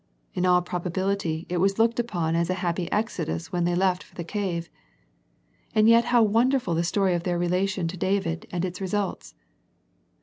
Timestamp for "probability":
0.63-1.45